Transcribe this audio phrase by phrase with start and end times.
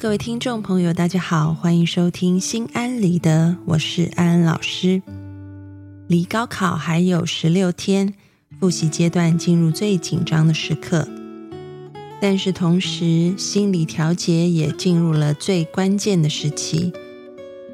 [0.00, 5.02] 各位听众朋友，大家好，欢迎收听心安理得，我是安安老师。
[6.08, 8.14] 离高考还有十六天，
[8.58, 11.06] 复习阶段进入最紧张的时刻，
[12.18, 16.90] 但是同时心理调节也进入了最关键的时期。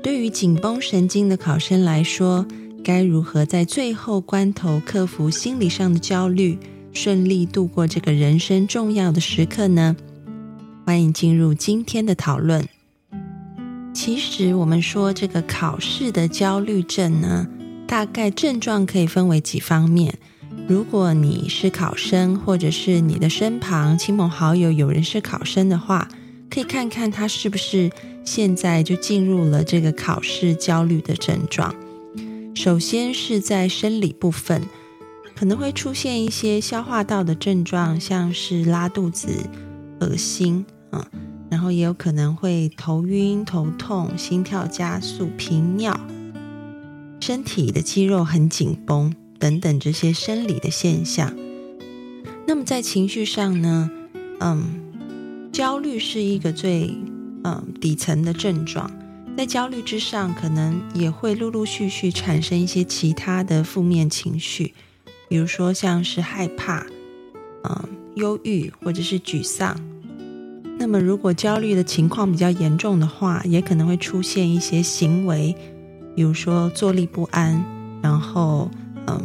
[0.02, 2.44] 对于紧绷神经的考生来说，
[2.82, 6.58] 该如何在最后关头克服心理上的焦虑，
[6.92, 9.94] 顺利度过这个人生重要的时刻呢？
[10.86, 12.64] 欢迎进入今天的讨论。
[13.92, 17.48] 其实，我们说这个考试的焦虑症呢，
[17.88, 20.16] 大概症状可以分为几方面。
[20.68, 26.06] 如果你是考生，或者是你的身旁亲朋好友有人是考生的话，
[26.48, 27.90] 可以看看他是不是
[28.24, 31.74] 现在就进入了这个考试焦虑的症状。
[32.54, 34.62] 首先是在生理部分，
[35.34, 39.50] 可能会出现一些消化道的症状，像是拉肚子、
[39.98, 40.64] 恶心。
[41.50, 45.98] 然后也有可能会头晕、头痛、心跳加速、频尿、
[47.20, 51.34] 身体的肌肉很紧绷等等这些生理的现象。
[52.46, 53.90] 那么在情绪上呢？
[54.40, 54.64] 嗯，
[55.52, 56.94] 焦虑是一个最
[57.42, 58.90] 嗯底层的症状，
[59.36, 64.74] 在焦虑之上，可能也会陆陆续续产生一些其他的负面情绪，
[65.28, 66.86] 比如说像是害怕、
[67.64, 69.78] 嗯忧郁或者是沮丧。
[70.78, 75.56] 那么，如果焦虑的情况比较严重的话，也可能会出现一些行为，
[76.14, 77.64] 比如说坐立不安，
[78.02, 78.70] 然后，
[79.06, 79.20] 嗯，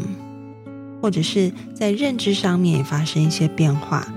[1.01, 4.07] 或者是在认知上面也发生一些变化，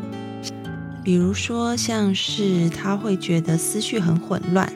[1.02, 4.72] 比如说像是他会觉得思绪很混乱，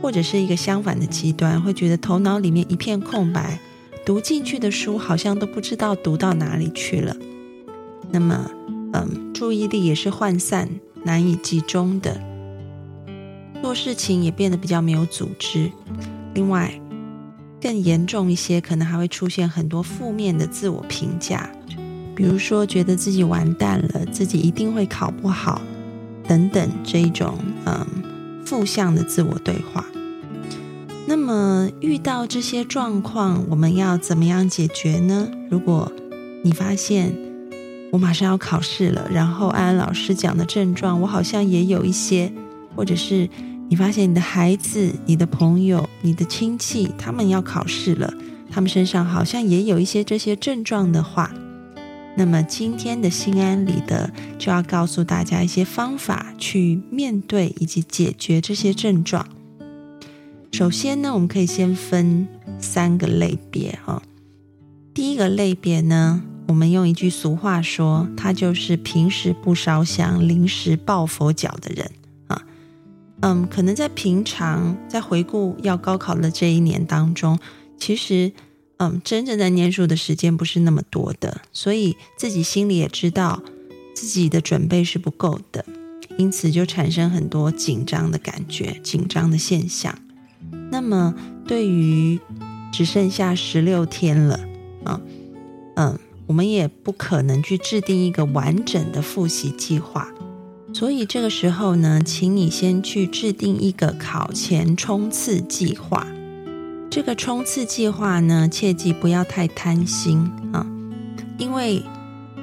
[0.00, 3.60] 或者是一个相反的极端，会觉得头脑里面一片空白，
[4.04, 7.14] 读进去的书好像都不知道读到哪里去了。
[8.10, 8.50] 那么，
[8.94, 10.68] 嗯，注意力也是涣散。
[11.04, 12.20] 难以集中的，
[13.62, 15.70] 做事情也变得比较没有组织。
[16.34, 16.72] 另外，
[17.60, 21.50] 更严重一些，可能还会出现很多负面的自我评价，
[22.14, 25.60] 比如说觉得自己完蛋了，自己一定会考不好，
[26.26, 27.86] 等等这一种嗯
[28.46, 29.84] 负向的自我对话。
[31.06, 35.28] 那么遇到这些状况，我们要怎么样解决呢？
[35.50, 35.90] 如果
[36.42, 37.12] 你发现，
[37.92, 42.32] 我马上要考试了，然后安安老师讲的症状，我好像也有一些，
[42.76, 43.28] 或者是
[43.68, 48.14] 你发现你的孩子、你的朋友、你的亲戚，他们要考试了，
[48.48, 51.32] 他们身上好像也有一些这些症状的话，
[52.16, 54.08] 那么今天的心安理得
[54.38, 59.26] 就要告诉大家一些方法去面对以及解决这些症状。
[60.52, 62.28] 首先呢，我们可以先分
[62.60, 64.00] 三个类别哈，
[64.94, 66.22] 第一个类别呢。
[66.50, 71.88] 我们用一句俗话说，他就是平时不烧香，临时抱佛脚的人
[72.26, 72.42] 啊。
[73.20, 77.38] 嗯，可能在平常在回顾要高考的这一年当中，
[77.78, 78.32] 其实
[78.78, 83.40] 嗯，真正在念书的时间不是那么多的，所以自己心里也知道
[83.94, 85.64] 自己的准备是不够的，
[86.18, 89.96] 因此就产生很多紧张的感觉、紧张的现象。
[90.72, 91.14] 那么，
[91.46, 92.18] 对于
[92.72, 94.40] 只剩下十六天了
[94.84, 95.00] 啊，
[95.76, 95.96] 嗯。
[96.30, 100.06] 我们也不可能去制定一个完整的复习计划，
[100.72, 106.06] 所以这个时候呢，请你先去制定一个考前冲刺计划。
[106.88, 110.64] 这个冲刺计划呢，切记不要太贪心啊，
[111.36, 111.82] 因为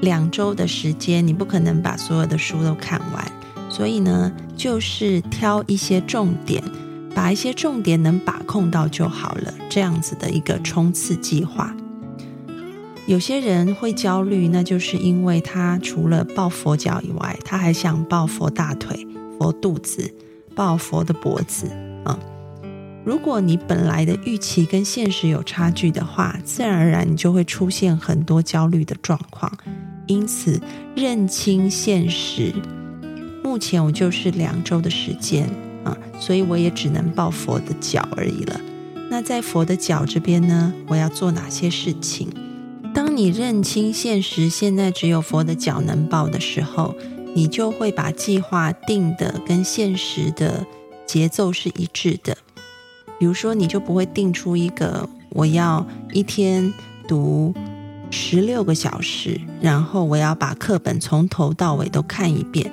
[0.01, 3.31] 两周的时间你不可能把所有的书都看完，
[3.69, 6.61] 所以呢，就是挑一些重点，
[7.15, 11.73] 把一些重点能把控到就好了，这样子的一个冲刺计划。
[13.07, 19.07] 有些人会焦虑，那就是因为他除了抱佛脚以外，他还想抱佛大腿、
[19.39, 20.13] 佛肚子、
[20.53, 21.67] 抱佛的脖子
[22.03, 22.19] 啊。
[23.05, 29.49] 如果你本来的预期跟现实有差距的话，自然而然你就会出现很多焦虑的状况。
[30.05, 30.59] 因此，
[30.93, 32.53] 认清现实。
[33.41, 35.49] 目前我就是两周的时间
[35.85, 38.59] 啊，所以我也只能抱佛的脚而已了。
[39.09, 42.27] 那在佛的脚这边呢，我要做哪些事情？
[42.93, 46.95] 当你认清现实，现在只有佛的脚能抱的时候，
[47.35, 50.65] 你就会把计划定的跟现实的
[51.05, 52.37] 节奏是一致的。
[53.19, 56.71] 比如说，你就不会定出一个我要一天
[57.07, 57.53] 读
[58.11, 62.71] 十六个小时，然后我要把课本从头到尾都看一遍，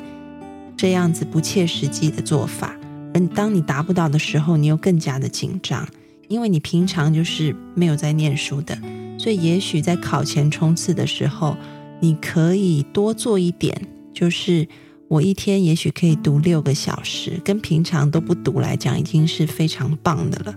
[0.77, 2.75] 这样子不切实际的做法。
[3.15, 5.89] 而当你达不到的时候，你又更加的紧张，
[6.29, 8.77] 因为你平常就是没有在念书的，
[9.25, 11.57] 所以也许在考前冲刺的时候，
[11.99, 13.75] 你可以多做一点，
[14.13, 14.69] 就是
[15.09, 20.55] 我一天也许可以读六个小时，跟平常都不读来讲，已经是非常棒的了。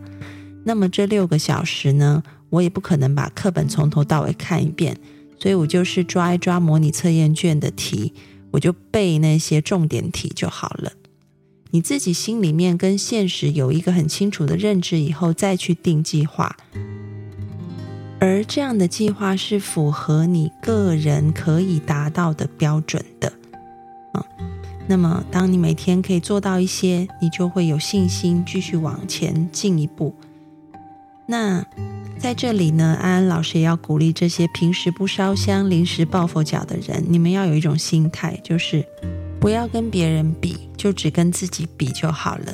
[0.66, 4.98] 那么这六个小时呢，我也不可能把课本从头到尾看一遍，
[5.40, 8.12] 所以我就是抓一抓模拟测验卷的题，
[8.52, 10.92] 我就背那些重点题就好了。
[11.72, 16.58] 你自己心里面跟现实有一个很清楚的认知以后，再去定计划，
[18.20, 23.32] 而这样的计划是符合你个人可以达到的标准的，
[24.14, 24.26] 啊，
[24.88, 30.16] 那么当你每天可以做到一些，你就会有信心继续往前进一步。
[31.28, 31.66] 那
[32.18, 38.84] 在这里呢，安安老师也要鼓励这些平时不烧香、临时抱佛脚的人，你们要有一种心态，就是
[39.40, 40.58] 不要跟别人比。
[40.78, 42.54] 就只跟自己比就好了。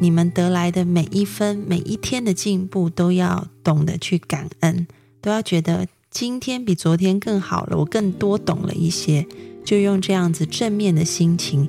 [0.00, 4.88] 你们得来的每一分、每一天的进步，都要懂得去感恩，
[5.20, 9.26] 都要觉得今天比昨天更好了，我更多懂了一些。
[9.62, 11.68] 就用这样子正面的心情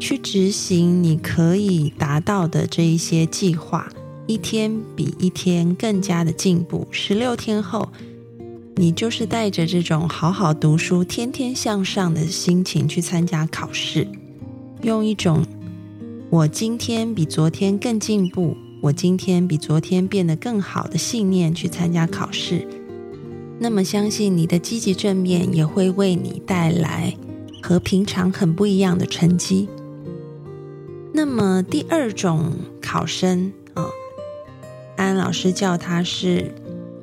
[0.00, 3.86] 去执行你可以达到的这一些计划，
[4.26, 6.88] 一天比一天更加的进步。
[6.90, 7.90] 十六天后，
[8.76, 14.08] 你就是带着这种好好读书、天天向上的心情去参加考试。
[14.82, 15.44] 用一种
[16.30, 22.66] 我今天比昨天更进步，我今天比昨天变得更好的信念去参加考试，
[23.58, 27.16] 那么相信你的积极正面也会为你带来
[27.62, 29.68] 和平常很不一样的成绩。
[31.12, 33.84] 那么第二种考生啊，
[34.96, 36.54] 安老师叫他是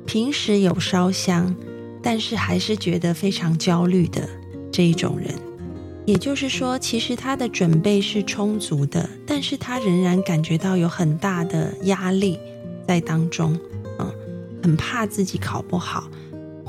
[0.06, 1.54] 平时有烧香，
[2.02, 4.26] 但是还是觉得非常焦虑的
[4.72, 5.34] 这一种人。
[6.06, 12.38] 也就是说，其实他的准备是充足的，但是他仍然感觉到有很大的压力
[12.86, 13.58] 在当中，
[13.98, 14.08] 嗯，
[14.62, 16.08] 很怕自己考不好，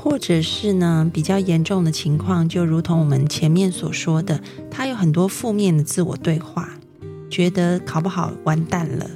[0.08, 4.40] 或者是呢比较严重的情况，就如同我们前面所说的，
[4.70, 6.70] 他有很多负面的自我对话，
[7.28, 9.06] 觉得考不好完蛋了，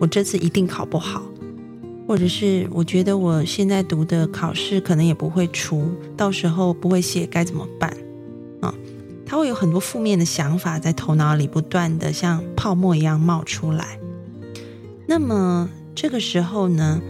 [0.00, 1.22] 我这次一定考不好，
[2.08, 7.96] 或者是我觉得我现在读的考试可能也不会出，到时候不会写该怎么办
[8.60, 8.74] 啊？
[9.24, 13.96] 他会有很多负面的想法在头脑里不断的像泡沫一样冒出来。
[15.06, 17.00] 那么这个时候呢，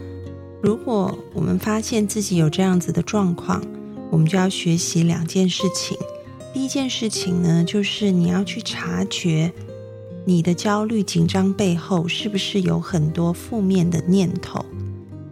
[0.63, 3.61] 如果我们发现自己有这样子的状况，
[4.13, 5.99] 我们就要学习两件事情。
[6.55, 9.53] 第一件事情呢，就是你要去察觉
[10.25, 14.65] 你的焦虑紧张背后是不是有很多负面的念头。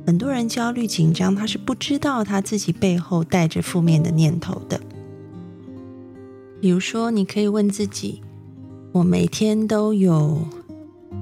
[0.05, 4.81] 很多人焦虑紧张，他是不知道他自己背后带着负面的念头的。
[6.61, 8.21] 比如说，你可以问自己：
[8.91, 10.45] 我每天都有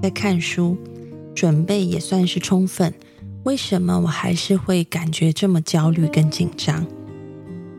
[0.02, 0.78] 在看书，
[1.34, 2.94] 准备也算是充分，
[3.48, 6.87] 为什么我还是会感觉这么焦虑跟紧张？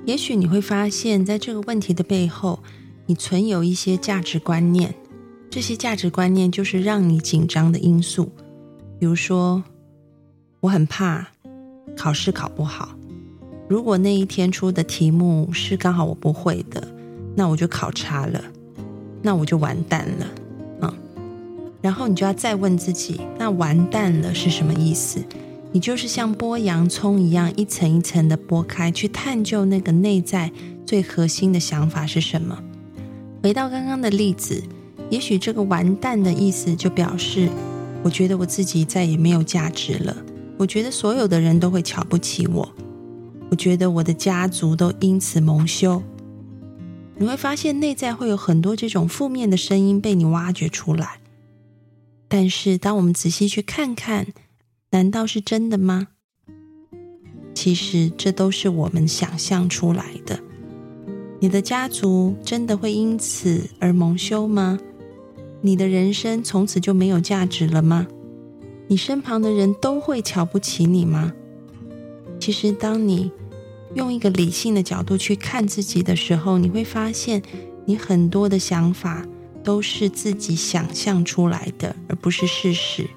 [0.03, 2.63] 也许你会发现，在这个问题的背后，
[3.05, 4.95] 你存有一些价值观念，
[5.47, 8.31] 这些价值观念就是让你紧张的因素。
[8.97, 9.63] 比如说，
[10.61, 11.27] 我很怕
[11.95, 12.89] 考试考不好，
[13.67, 16.87] 如果那一天出的题目是刚好我不会的。
[17.35, 18.43] 那我就考差了，
[19.21, 20.25] 那我就完蛋了，
[20.81, 20.93] 嗯，
[21.79, 25.23] 然后你就要再问自己，那完蛋了是什么意思？
[25.71, 30.51] 你就是像剥洋葱一样，一层一层的剥开，去探究那个内在
[30.85, 32.57] 最核心的想法是什么。
[33.43, 34.63] 回到刚刚的例子，
[35.09, 37.49] 也许这个完蛋的意思就表示，
[38.03, 40.17] 我觉得我自己再也没有价值了，
[40.57, 42.67] 我觉得所有的人都会瞧不起我，
[43.51, 46.01] 我觉得我的家族都因此蒙羞。
[47.17, 51.19] 你会发现内在会有很多这种负面的声音被你挖掘出来，
[52.27, 54.27] 但是当我们仔细去看看，
[54.91, 56.07] 难道是真的吗？
[57.53, 60.39] 其实这都是我们想象出来的。
[61.39, 64.79] 你的家族真的会因此而蒙羞吗？
[65.61, 68.07] 你的人生从此就没有价值了吗？
[68.87, 71.33] 你身旁的人都会瞧不起你吗？
[72.39, 73.31] 其实当你。
[73.95, 77.41] 用一个理性的角度去看自己的时候，你会发现，
[77.85, 79.25] 你很多的想法
[79.63, 83.09] 都是自己想象出来的，而不是事实。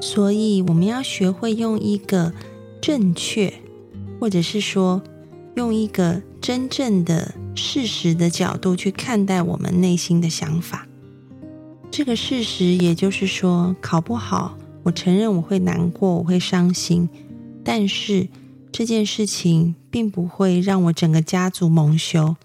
[0.00, 2.32] 所以，我们要学会用一个
[2.80, 3.52] 正确，
[4.20, 5.02] 或者是说
[5.56, 10.86] 用一个真正的事实的角度去看待我们内心的想法。
[11.90, 17.08] 这个事实，也就是说，考不好，我承认我会难过，我会伤心，
[17.64, 18.28] 但是
[18.70, 22.36] 这件事情并不会让我整个家族蒙羞。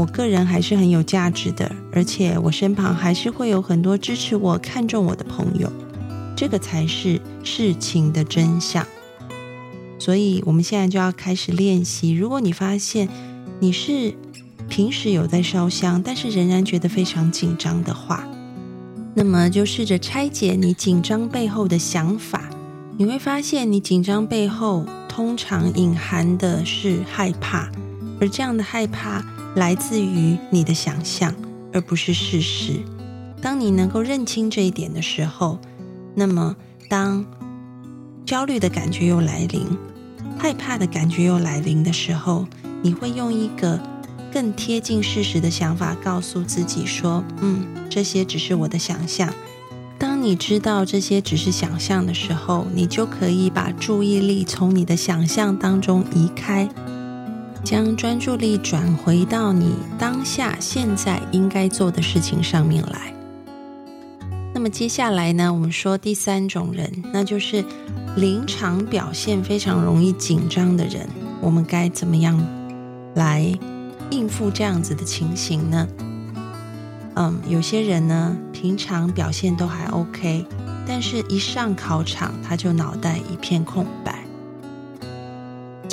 [0.00, 5.70] 我个人还是很有价值的，而且我身旁还是会有很多支持我、看重我的朋友，
[6.34, 8.86] 这个才是事情的真相。
[9.98, 12.12] 所以，我们现在就要开始练习。
[12.12, 13.10] 如果你发现
[13.58, 14.14] 你是
[14.70, 18.26] 平时有在烧香，但是仍然觉得非常紧张的话，
[19.14, 22.48] 那么就试着拆解你紧张背后的想法。
[22.96, 27.70] 你会发现，你紧张背后通常隐含的是害怕，
[28.18, 29.22] 而这样的害怕。
[29.56, 31.34] 来自于你的想象，
[31.72, 32.80] 而不是事实。
[33.42, 35.58] 当你能够认清这一点的时候，
[36.14, 36.54] 那么
[36.88, 37.24] 当
[38.24, 39.66] 焦虑的感觉又来临、
[40.38, 42.46] 害怕的感觉又来临的时候，
[42.82, 43.80] 你会用一个
[44.32, 49.32] 更贴近事实的想法告诉自己说：“嗯，这些只是我的想象。”
[49.98, 56.68] 当你知道这些只是想象的时候，你就可以把注意力从你的想象当中移开。
[57.70, 63.14] 将专注力转回到你当下现在应该做的事情上面来。
[64.52, 67.64] 那么接下来呢，我们说第三种人，那就是
[68.16, 71.08] 临场表现非常容易紧张的人。
[71.40, 72.44] 我们该怎么样
[73.14, 73.56] 来
[74.10, 75.86] 应付这样子的情形呢？
[77.14, 80.44] 嗯，有些人呢，平常表现都还 OK，
[80.84, 84.18] 但是一上考场他就脑袋一片空白。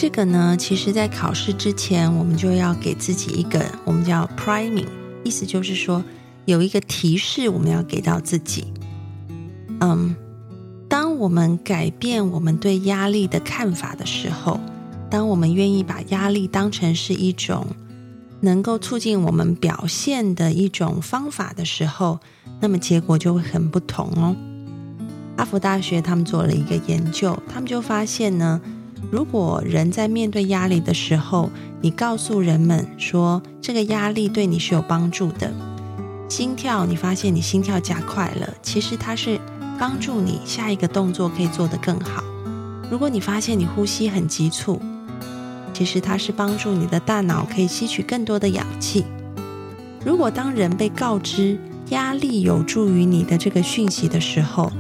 [0.08, 4.88] 这个呢，其实，在考试之前，我们就要给自己一个我们叫 priming，
[5.26, 6.02] 意思就是说，
[6.46, 8.72] 有一个提示，我们要给到自己。
[9.82, 10.16] 嗯，
[10.88, 14.62] 当我们改变我们对压力的看法的时候，
[15.10, 17.68] 当我们愿意把压力当成是一种
[18.40, 22.18] 能够促进我们表现的一种方法的时候，
[22.62, 24.34] 那么结果就会很不同哦。
[25.36, 28.62] 哈佛大学他们做了一个研究，他们就发现呢。
[29.12, 31.50] 如果人在面对压力的时候，
[31.82, 35.51] 你告诉人们说这个压力对你是有帮助的，
[36.27, 39.39] 心跳你发现你心跳加快了，其实它是
[39.80, 42.24] 帮助你下一个动作可以做得更好。
[42.89, 44.82] 如果你发现你呼吸很急促，
[45.74, 49.06] 其实它是帮助你的大脑可以吸取更多的氧气。
[50.04, 54.72] 如果当人被告知压力有助于你的这个讯息的时候，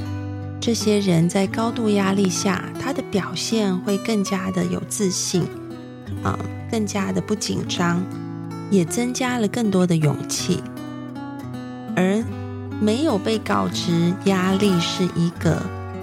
[0.67, 5.47] 这些人在高度压力下，他的表现会更加的有自信，
[6.21, 6.37] 啊，
[6.69, 8.03] 更加的不紧张，
[8.69, 10.61] 也增加了更多的勇气。
[11.95, 12.21] 而
[12.81, 15.57] 没有被告知压力是一个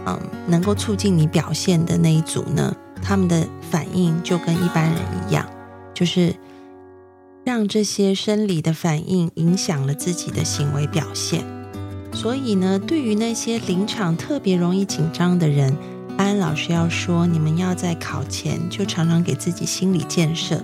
[0.07, 0.19] 嗯
[0.49, 5.47] 能够促进你表现的那一组呢，他们的反应就跟一般人一样，
[5.93, 6.35] 就是
[7.45, 11.45] 让这些生理的反应影响了自己的行为表现。
[12.15, 15.77] 所以呢，对于那些临场特别容易紧张的人，
[16.17, 20.63] 安安老师要说，你们要在考前就常常给自己心理建设，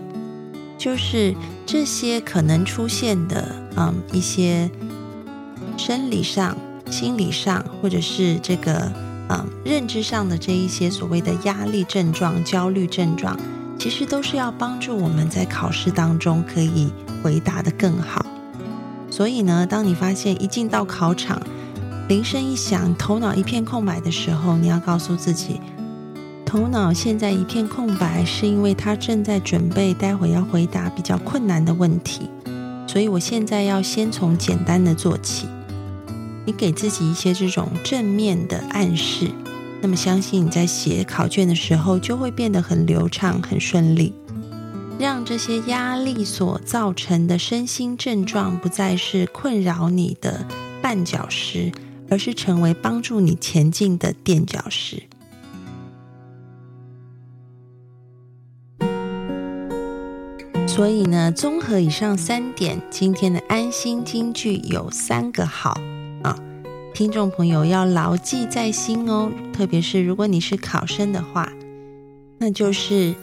[0.78, 1.34] 就是
[1.66, 3.44] 这些可能出现的，
[3.76, 4.70] 嗯，一些
[5.76, 6.56] 生理上、
[6.90, 8.90] 心理上，或者是这个，
[9.28, 13.36] 嗯，认知上的这一些所谓的压力症状、焦虑症状，
[13.78, 16.90] 其实都是要帮助我们在考试当中可以
[17.22, 18.24] 回答的更好。
[19.10, 21.42] 所以呢，当你发现一进到考场，
[22.08, 25.60] 铃声一响，头脑一片空白的时候，你要告诉自己，
[26.46, 32.30] 头脑现在一片空白，是因为他正在准备待会要回答比较困难的问题。
[32.86, 35.46] 所以我现在要先从简单的做起。
[36.46, 39.30] 你给自己一些这种正面的暗示，
[39.80, 44.14] 那么相信你在写考卷的时候就会变得很流畅、很顺利。
[45.00, 50.44] 让这些压力所造成的身心症状不再是困扰你的
[50.82, 51.72] 绊脚石，
[52.10, 55.02] 而是成为帮助你前进的垫脚石。
[60.66, 65.80] 所以呢，综合以上三点，今天的安心金句有三个好
[66.22, 66.38] 啊，
[66.92, 69.32] 听众朋友要牢记在心哦。
[69.50, 71.50] 特别是如果你是考生的话，
[72.36, 73.14] 那就是。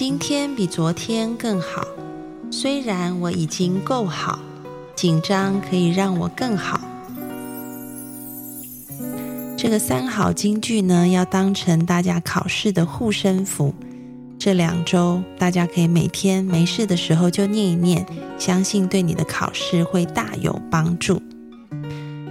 [0.00, 1.86] 今天比昨天更好，
[2.50, 4.38] 虽然我已经够好，
[4.96, 6.80] 紧张可以让我更好。
[9.58, 13.74] 这个三好金句呢，要当成大家考试的护身符。
[14.38, 18.06] 这两周大家可以每天没事的时候就念一念，
[18.38, 21.20] 相信对你的考试会大有帮助。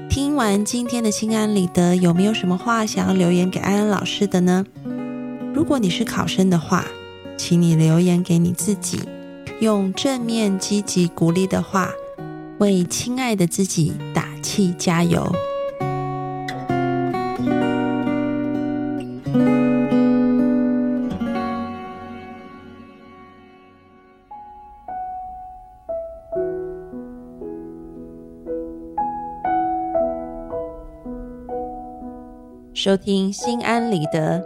[0.09, 4.65] 听完今天的心安理得，有没有什么话想要留言给安安老师的呢？
[5.53, 6.83] 如果你是考生的话，
[7.39, 8.99] 请你留言给你自己，
[9.61, 11.89] 用正面、积极、鼓励的话，
[12.59, 15.31] 为亲爱的自己打气加油。
[32.73, 34.45] 收听心安理得，